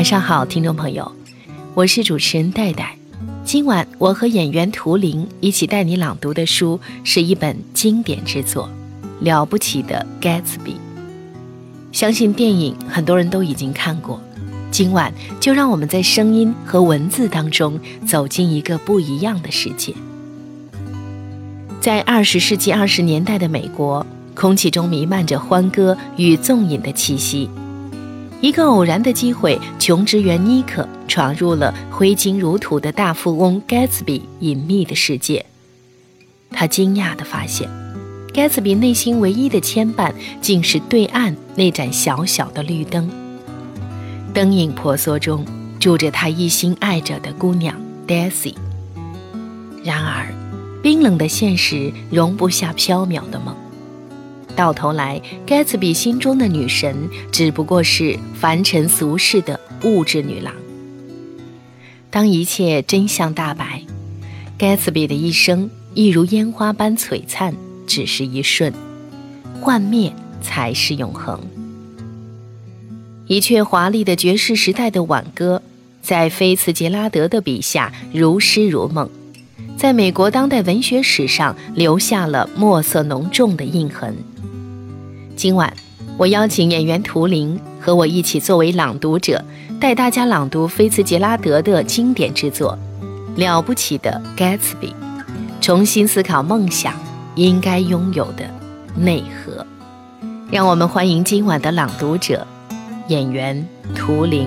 [0.00, 1.12] 晚上好，听众朋友，
[1.74, 2.96] 我是主持人戴戴。
[3.44, 8.70] 今晚我和演员图灵一起带你朗读的书是一本经典之作
[9.22, 10.42] 《了不起的 Gatsby》。
[11.92, 14.18] 相信电影很多人都已经看过，
[14.70, 19.94] 今晚就让我们在声音和文字当中走进一个不一样的世界。
[21.78, 27.50] 在二十世纪二十年代的美国，空气中弥漫着欢歌与纵饮的气息。
[28.40, 35.44] 一个偶然的机会，穷职员尼克闯入了挥金如土的大富翁盖茨比隐秘的世界。
[36.50, 37.68] 他惊讶地发现，
[38.32, 43.10] 盖茨比内心唯一的牵绊，竟是对岸那盏小小的绿灯。
[44.32, 45.44] 灯影婆娑中，
[45.78, 48.54] 住着他一心爱着的姑娘 Daisy。
[49.84, 50.32] 然而，
[50.82, 53.54] 冰冷的现实容不下缥缈的梦。
[54.56, 60.52] 到头来，盖茨比心中的女神只不过是凡尘俗世的物质女郎。
[62.10, 63.82] 当一切真相大白，
[64.58, 67.54] 盖茨比的一生一如烟花般璀璨，
[67.86, 68.72] 只是一瞬，
[69.60, 71.40] 幻灭才是永恒。
[73.26, 75.62] 一阙华丽的爵士时代的挽歌，
[76.02, 79.08] 在菲茨杰拉德的笔下如诗如梦，
[79.76, 84.16] 在美国当代文学史上留下了墨色浓重的印痕。
[85.40, 85.72] 今晚，
[86.18, 89.42] 我邀请演员图灵和我一起作为朗读者，
[89.80, 92.78] 带大家朗读菲茨杰拉德的经典之作
[93.40, 94.58] 《了不起的 Gatsby》，
[95.58, 96.92] 重新思考梦想
[97.36, 98.44] 应该拥有的
[98.94, 99.66] 内核。
[100.50, 102.46] 让我们欢迎今晚的朗读者，
[103.08, 104.46] 演员图灵。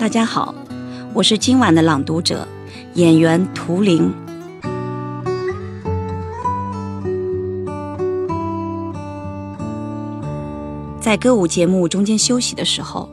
[0.00, 0.54] 大家好，
[1.12, 2.48] 我是今晚的朗读者，
[2.94, 4.10] 演员图灵。
[11.12, 13.06] 在歌舞节目中间休息的时候，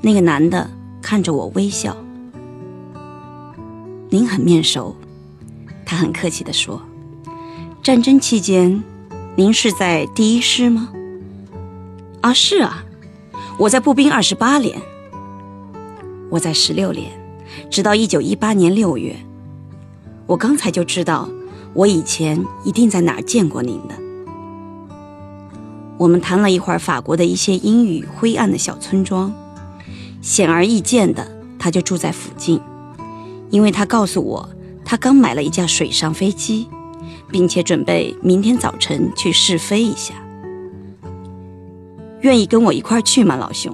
[0.00, 0.70] 那个男的
[1.02, 1.96] 看着我微笑。
[4.10, 4.94] 您很面熟，
[5.84, 6.80] 他很客气地说
[7.82, 8.80] ：“战争期间，
[9.34, 10.92] 您是在第一师吗
[12.22, 12.84] ？”“啊，是啊，
[13.58, 14.80] 我在步兵二十八连。
[16.30, 17.10] 我在十六连，
[17.68, 19.16] 直到一九一八年六月。
[20.28, 21.28] 我刚才就知道，
[21.74, 24.00] 我以前一定在哪儿见过您的。”
[26.02, 29.32] 我们谈了一会儿法国的一些阴雨灰暗的小村庄，
[30.20, 31.24] 显而易见的，
[31.60, 32.60] 他就住在附近，
[33.50, 34.48] 因为他告诉我，
[34.84, 36.66] 他刚买了一架水上飞机，
[37.30, 40.14] 并且准备明天早晨去试飞一下。
[42.22, 43.72] 愿意跟我一块儿去吗，老兄？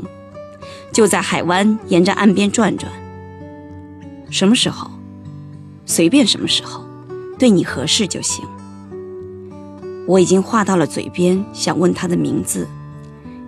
[0.92, 2.92] 就在海湾沿着岸边转转。
[4.28, 4.90] 什么时候？
[5.86, 6.84] 随便什么时候，
[7.38, 8.44] 对你合适就行。
[10.08, 12.66] 我已经话到了嘴边，想问他的名字。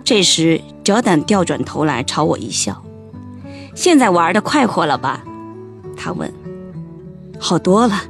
[0.03, 2.83] 这时哲丹调转头来朝我一笑
[3.73, 5.23] ：“现在玩的快活了吧？”
[5.97, 6.31] 他问。
[7.39, 8.03] “好多了。”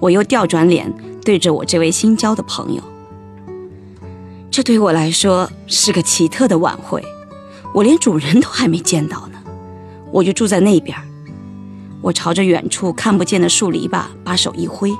[0.00, 0.92] 我又调转脸
[1.24, 2.82] 对着我这位新交的朋友。
[4.50, 7.02] 这对我来说是个奇特的晚会，
[7.72, 9.38] 我连主人都还没见到呢。
[10.12, 10.94] 我就住在那边。
[12.02, 14.92] 我朝着远处看不见的树篱笆把手一挥。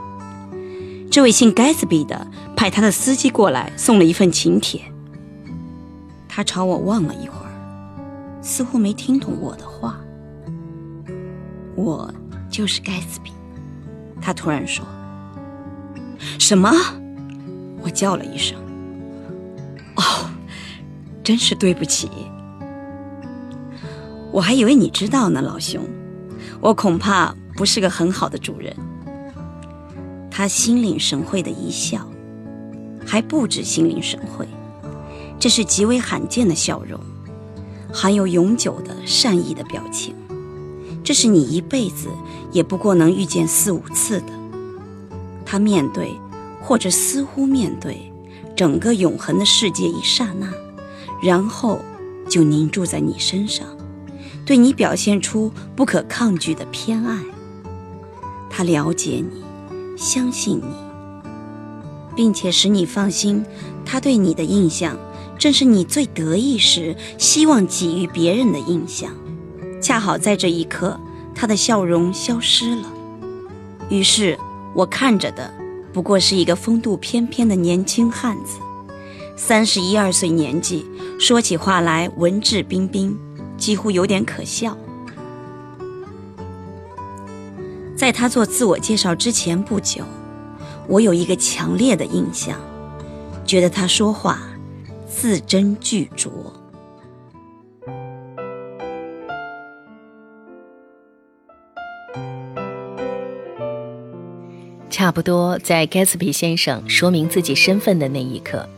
[1.10, 4.80] 这位姓盖茨比的派他的司机过来送了一份请帖。
[6.28, 9.98] 他朝我望了一会儿，似乎没听懂我的话。
[11.74, 12.12] 我
[12.50, 13.32] 就是盖茨比，
[14.20, 14.84] 他突然说
[16.38, 16.70] ：“什么？”
[17.80, 18.58] 我叫了一声
[19.96, 20.30] ：“哦，
[21.22, 22.10] 真是对不起。
[24.32, 25.82] 我还以为你知道呢，老兄。
[26.60, 28.74] 我恐怕不是个很好的主人。”
[30.38, 32.06] 他心领神会的一笑，
[33.06, 34.46] 还不止心领神会，
[35.40, 37.00] 这是极为罕见的笑容，
[37.90, 40.14] 含有永久的善意的表情。
[41.02, 42.08] 这是你一辈子
[42.52, 44.26] 也不过能遇见四五次的。
[45.46, 46.12] 他面对，
[46.60, 48.12] 或者似乎面对，
[48.54, 50.52] 整个永恒的世界一刹那，
[51.22, 51.80] 然后
[52.28, 53.66] 就凝住在你身上，
[54.44, 57.22] 对你表现出不可抗拒的偏爱。
[58.50, 59.45] 他了解你。
[59.96, 60.64] 相信你，
[62.14, 63.44] 并且使你放心，
[63.84, 64.96] 他对你的印象
[65.38, 69.10] 正是你最得意时希望给予别人的印象。
[69.80, 71.00] 恰好在这一刻，
[71.34, 72.92] 他的笑容消失了。
[73.88, 74.38] 于是
[74.74, 75.52] 我看着的
[75.92, 78.58] 不过是一个风度翩翩的年轻汉子，
[79.34, 80.84] 三十一二岁年纪，
[81.18, 83.16] 说起话来文质彬彬，
[83.56, 84.76] 几乎有点可笑。
[88.06, 90.04] 在他做自我介绍之前不久，
[90.86, 92.56] 我有一个强烈的印象，
[93.44, 94.38] 觉得他说话
[95.08, 96.30] 字斟句酌。
[104.88, 108.68] 差不多在盖茨比先生说明自己身份的那一刻，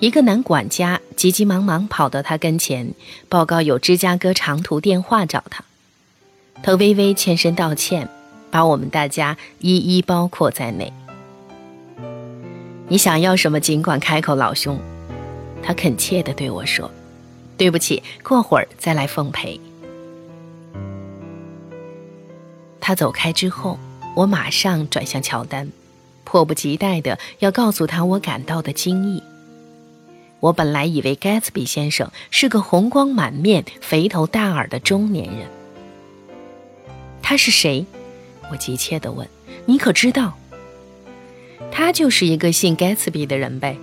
[0.00, 2.92] 一个男管家急急忙忙跑到他跟前，
[3.28, 5.62] 报告有芝加哥长途电话找他。
[6.64, 8.08] 他微微欠身道歉，
[8.50, 10.92] 把我们大家一一包括在内。
[12.88, 14.78] 你想要什么，尽管开口，老兄。
[15.62, 16.90] 他恳切地对我说
[17.56, 19.60] ：“对不起，过会儿再来奉陪。”
[22.80, 23.78] 他走开之后。
[24.16, 25.70] 我马上转向乔丹，
[26.24, 29.22] 迫不及待的要告诉他我感到的惊异。
[30.40, 35.48] 我本来以为盖茨比先生是个红光满面、肥头大耳的中年人。
[37.22, 37.86] 他是谁？
[38.50, 39.28] 我急切地问。
[39.66, 40.36] 你可知道？
[41.70, 43.76] 他就是一个姓盖茨比的人呗。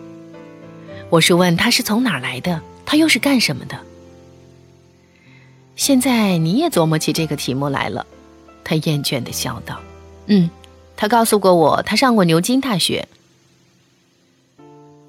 [1.09, 3.79] 我是问他是从哪儿来的，他又是干什么的。
[5.75, 8.05] 现在你也琢磨起这个题目来了，
[8.63, 9.79] 他厌倦地笑道。
[10.25, 10.49] 嗯，
[10.97, 13.07] 他告诉过我，他上过牛津大学。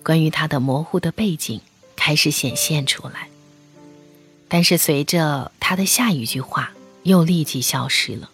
[0.04, 1.60] 关于他的模糊的背景
[1.96, 3.28] 开始显现出来，
[4.46, 6.70] 但是随着他的下一句话
[7.02, 8.30] 又立即消失了。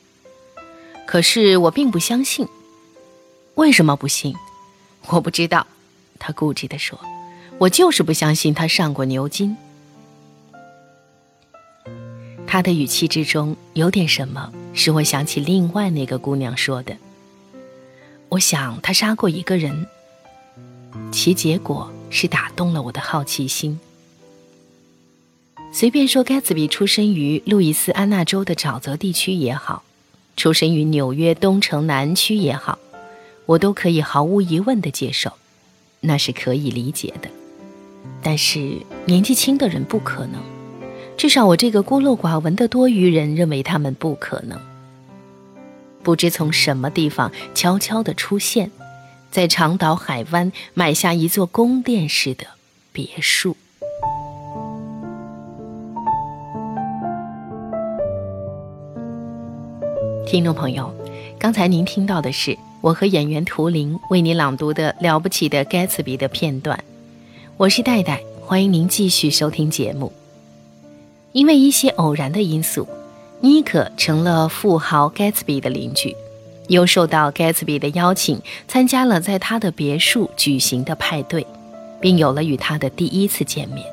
[1.07, 2.47] 可是我并不相信。
[3.55, 4.35] 为什么不信？
[5.09, 5.67] 我不知道。
[6.19, 6.99] 他固执地说
[7.59, 9.57] ：“我就是不相信他上过牛津。”
[12.47, 16.97] 他的语气之中有点什么，使我想起另外那个姑娘说的。
[18.31, 19.87] 我想他杀过一个人，
[21.13, 23.79] 其结果是打动了我的好奇心。
[25.73, 29.84] 随便说，盖茨比出生于路易斯安那州的沼泽地区也好，
[30.37, 32.79] 出生于纽约东城南区也好，
[33.47, 35.33] 我都可以毫无疑问的接受，
[36.01, 37.29] 那是可以理解的。
[38.23, 40.41] 但是年纪轻的人不可能。
[41.17, 44.61] 至少我这个孤陋寡闻的多余人认为他们不可能。
[46.03, 48.71] 不知从什么地方悄悄的出现，
[49.31, 52.47] 在长岛海湾买下一座宫殿式的
[52.93, 53.57] 别墅。
[60.35, 60.93] 听众朋友，
[61.39, 66.83] 刚才您听到的是我和演员图灵为您朗读的《了不起的盖茨比》的片段。
[67.57, 70.13] 我是戴戴，欢迎您继续收听节目。
[71.31, 72.89] 因为一些偶然的因素，
[73.43, 76.17] 妮可成了富豪盖茨比的邻居，
[76.67, 81.47] 又受到盖茨比的邀请，参加了在他的别墅举行的派对，
[82.01, 83.87] 并有了与他的第一次见面。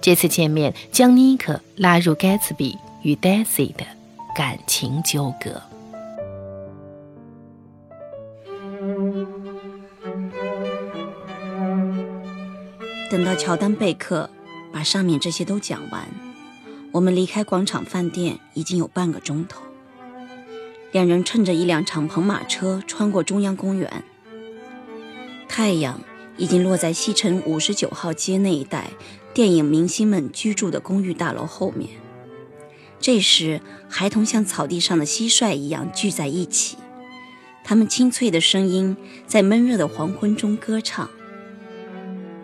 [0.00, 3.84] 这次见面将妮可拉入盖茨比与 Daisy 的
[4.34, 5.60] 感情纠葛。
[13.10, 14.30] 等到乔丹贝克
[14.72, 16.08] 把上面这些都讲完。
[16.92, 19.62] 我们离开广场饭店已经有半个钟头。
[20.90, 24.04] 两人乘着一辆敞篷马车穿过中央公园。
[25.48, 26.00] 太阳
[26.36, 28.90] 已经落在西城五十九号街那一带
[29.32, 32.09] 电影明星们居住的公寓大楼后面。
[33.00, 36.76] 这时，孩童像草地上的蟋蟀一样聚在一起，
[37.64, 38.94] 他们清脆的声音
[39.26, 41.08] 在闷热的黄昏中歌唱：“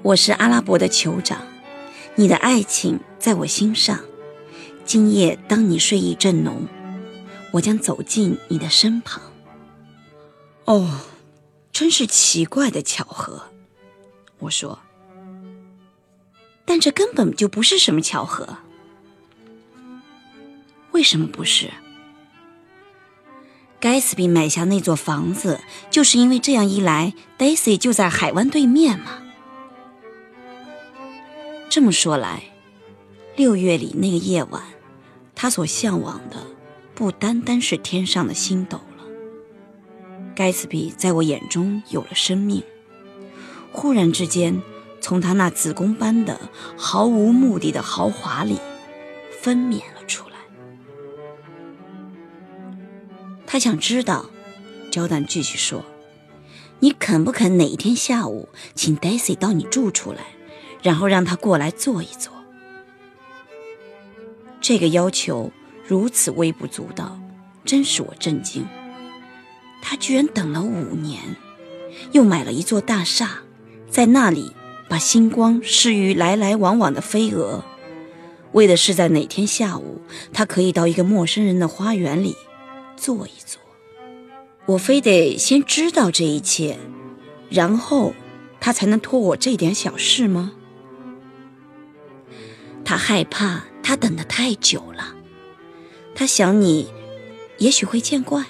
[0.02, 1.42] 我是阿拉伯的酋长，
[2.14, 4.00] 你的爱情在我心上。”
[4.86, 6.66] 今夜，当你睡意正浓，
[7.50, 9.20] 我将走进你的身旁。
[10.64, 11.00] 哦，
[11.70, 13.42] 真是奇怪的巧合，
[14.38, 14.78] 我说。
[16.64, 18.56] 但这根本就不是什么巧合。
[20.96, 21.70] 为什么不是？
[23.78, 25.60] 盖茨比买下那座房子，
[25.90, 29.18] 就是因为这样一来，Daisy 就在海湾对面嘛。
[31.68, 32.44] 这么说来，
[33.36, 34.62] 六月里那个夜晚。
[35.34, 36.46] 他所向往的，
[36.94, 39.04] 不单单是天上的星斗了。
[40.34, 42.62] 盖茨比在我眼中有了生命，
[43.70, 44.62] 忽然之间，
[45.02, 46.40] 从他那子宫般的
[46.74, 48.58] 毫无目的的豪华里，
[49.42, 49.82] 分娩
[53.56, 54.26] 他想知道，
[54.90, 55.82] 焦丹继续说
[56.80, 60.18] ：“你肯不肯哪一天下午，请 Daisy 到你住处来，
[60.82, 62.30] 然后让他过来坐一坐？”
[64.60, 65.50] 这个要求
[65.88, 67.18] 如此微不足道，
[67.64, 68.66] 真使我震惊。
[69.80, 71.22] 他居然等了五年，
[72.12, 73.38] 又买了一座大厦，
[73.88, 74.52] 在那里
[74.86, 77.64] 把星光施于来来往往的飞蛾，
[78.52, 80.02] 为的是在哪天下午，
[80.34, 82.36] 他可以到一个陌生人的花园里
[82.96, 83.60] 坐一坐。
[84.66, 86.78] 我非得先知道这一切，
[87.50, 88.14] 然后
[88.60, 90.52] 他才能托我这点小事吗？
[92.84, 95.14] 他害怕他等得太久了，
[96.14, 96.92] 他想你
[97.58, 98.44] 也许会见怪。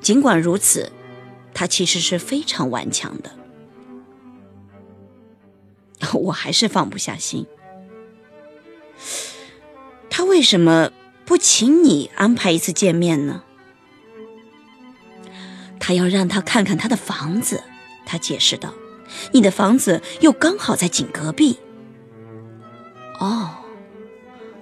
[0.00, 0.92] 尽管如此，
[1.54, 3.30] 他其实是非常顽强的。
[6.14, 7.46] 我还是放不下心。
[10.08, 10.90] 他为什么
[11.28, 13.42] 不请你安排一次见面呢？
[15.78, 17.62] 他要让他看看他的房子。
[18.06, 18.72] 他解释道
[19.32, 21.58] ：“你的房子又刚好在井隔壁。”
[23.20, 23.50] 哦，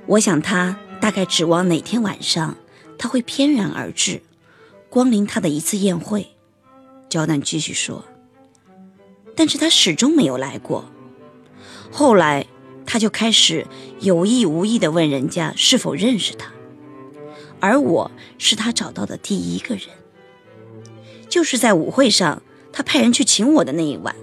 [0.07, 2.57] 我想他大概指望哪天晚上
[2.99, 4.21] 他会翩然而至，
[4.91, 6.27] 光临他的一次宴会。
[7.09, 8.05] 焦丹继续说
[9.37, 10.85] ：“但是他始终没有来过。
[11.93, 12.45] 后来
[12.85, 13.69] 他就开始
[14.01, 16.51] 有意无意地问人家是否认识他，
[17.61, 19.89] 而我是他找到的第一个人，
[21.29, 24.15] 就是在舞会上。”他派人去请我的那一晚，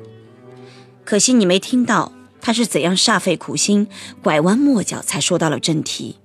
[1.03, 3.87] 可惜你没听到他是怎样煞费苦心、
[4.21, 6.19] 拐弯抹角才说到了正题。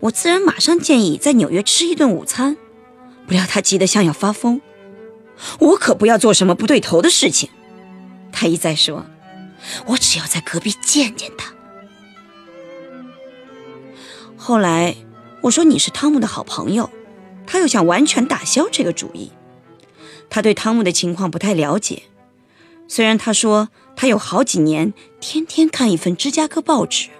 [0.00, 2.58] 我自然马上建议在纽约吃一顿午餐，
[3.26, 4.60] 不料他急得像要发疯。
[5.60, 7.48] 我可不要做什么不对头的事情，
[8.30, 9.06] 他一再说，
[9.86, 11.54] 我只要在隔壁见见他。
[14.36, 14.94] 后来
[15.44, 16.88] 我说你是汤姆的好朋友，
[17.46, 19.30] 他又想完全打消这个主意。
[20.30, 22.04] 他对汤姆的情况不太了解，
[22.88, 27.10] 虽然他说他有好几年天天看一份芝加哥报纸，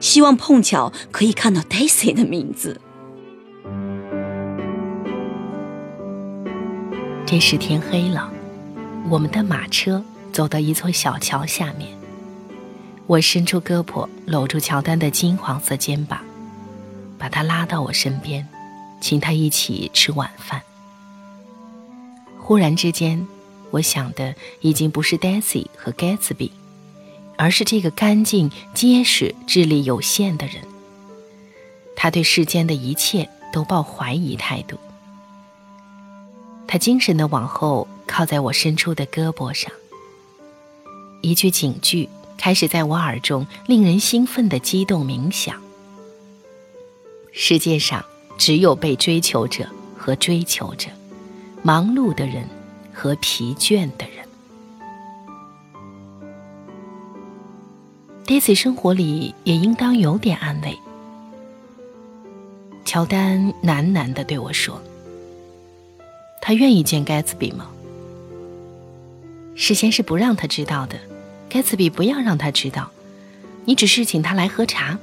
[0.00, 2.80] 希望碰巧可以看到 Daisy 的名字。
[7.26, 8.32] 这时天黑了，
[9.10, 10.02] 我们的马车
[10.32, 11.90] 走到一座小桥下面。
[13.06, 16.24] 我伸出胳膊搂住乔丹的金黄色肩膀，
[17.20, 18.48] 把他拉到我身边，
[19.00, 20.62] 请他一起吃晚饭。
[22.38, 23.28] 忽然之间，
[23.70, 26.50] 我想的已经不是 Daisy 和 Gatsby，
[27.36, 30.56] 而是这个干净、结实、智力有限的人。
[31.94, 34.78] 他对世间的一切都抱怀疑态度。
[36.66, 39.70] 他精神的往后靠在我伸出的胳膊上。
[41.20, 42.08] 一句警句
[42.38, 45.60] 开始在我耳中令人兴奋的激动冥想：
[47.32, 48.04] 世界上
[48.38, 50.88] 只有被追求者和追求者。
[51.62, 52.42] 忙碌的人
[52.90, 54.26] 和疲倦的人
[58.24, 60.78] ，Daisy 生活里也应当有点安慰。
[62.86, 64.80] 乔丹喃喃地对我说
[66.40, 67.68] ：“他愿意见盖茨比吗？
[69.54, 70.98] 事先是不让他知道的，
[71.50, 72.90] 盖茨比不要让他知道。
[73.66, 74.98] 你只是请他来喝茶。”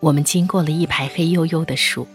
[0.00, 2.06] 我们经过了一排黑黝黝的树，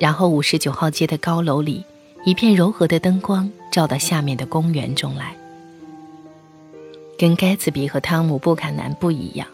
[0.00, 1.84] 然后五十九号街的高楼里，
[2.24, 5.36] 一片柔和的灯光照到下面的公园中来。
[7.16, 9.46] 跟盖茨比和汤姆·布坎南不一样，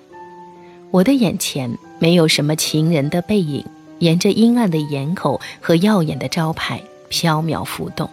[0.90, 3.62] 我的眼前没有什么情人的背影，
[3.98, 8.08] 沿着阴暗的檐口和耀眼的招牌飘渺浮动。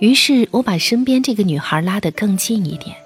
[0.00, 2.96] 于是我把身边这个女孩拉得更近一点，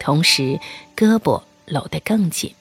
[0.00, 0.58] 同时
[0.96, 2.52] 胳膊搂得更紧。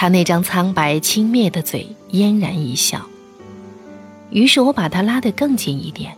[0.00, 3.04] 他那张苍白轻蔑的嘴嫣然一笑，
[4.30, 6.16] 于是我把他拉得更近一点，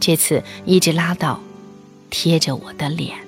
[0.00, 1.38] 这次一直拉到
[2.10, 3.23] 贴着我的脸。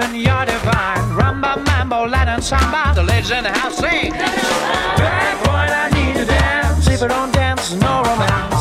[0.00, 1.10] And you're divine.
[1.18, 2.92] Rumba, mambo, Latin samba.
[2.94, 4.12] The ladies in the house sing.
[4.12, 6.86] Bad boy, I need to dance.
[6.86, 8.57] If I don't dance, no romance.